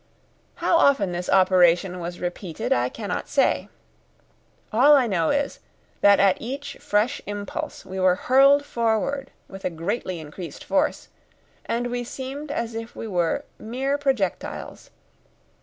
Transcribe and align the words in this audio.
How 0.55 0.77
often 0.77 1.11
this 1.11 1.29
operation 1.29 1.99
was 1.99 2.19
repeated 2.19 2.73
I 2.73 2.89
cannot 2.89 3.27
say. 3.29 3.69
All 4.73 4.95
I 4.95 5.05
know 5.05 5.29
is, 5.29 5.59
that 5.99 6.19
at 6.19 6.41
each 6.41 6.77
fresh 6.77 7.21
impulse 7.27 7.85
we 7.85 7.99
were 7.99 8.15
hurled 8.15 8.65
forward 8.65 9.29
with 9.47 9.63
a 9.63 9.69
greatly 9.69 10.19
increased 10.19 10.63
force, 10.63 11.09
and 11.67 11.85
we 11.91 12.03
seemed 12.03 12.49
as 12.51 12.73
if 12.73 12.95
we 12.95 13.07
were 13.07 13.45
mere 13.59 13.99
projectiles. 13.99 14.89